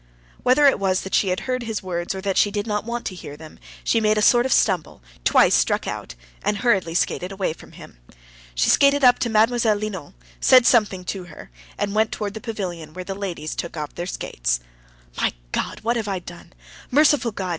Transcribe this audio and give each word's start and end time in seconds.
Whether 0.41 0.65
it 0.65 0.79
was 0.79 1.01
that 1.01 1.13
she 1.13 1.27
had 1.27 1.41
heard 1.41 1.61
his 1.61 1.83
words, 1.83 2.15
or 2.15 2.21
that 2.21 2.35
she 2.35 2.49
did 2.49 2.65
not 2.65 2.85
want 2.85 3.05
to 3.05 3.13
hear 3.13 3.37
them, 3.37 3.59
she 3.83 4.01
made 4.01 4.17
a 4.17 4.21
sort 4.23 4.47
of 4.47 4.51
stumble, 4.51 5.03
twice 5.23 5.53
struck 5.53 5.87
out, 5.87 6.15
and 6.41 6.57
hurriedly 6.57 6.95
skated 6.95 7.31
away 7.31 7.53
from 7.53 7.73
him. 7.73 7.99
She 8.55 8.71
skated 8.71 9.03
up 9.03 9.19
to 9.19 9.29
Mlle. 9.29 9.45
Linon, 9.77 10.15
said 10.39 10.65
something 10.65 11.05
to 11.05 11.25
her, 11.25 11.51
and 11.77 11.93
went 11.93 12.11
towards 12.11 12.33
the 12.33 12.41
pavilion 12.41 12.95
where 12.95 13.05
the 13.05 13.13
ladies 13.13 13.53
took 13.53 13.77
off 13.77 13.93
their 13.93 14.07
skates. 14.07 14.59
"My 15.17 15.33
God! 15.51 15.81
what 15.81 15.97
have 15.97 16.07
I 16.07 16.17
done! 16.17 16.53
Merciful 16.89 17.31
God! 17.31 17.49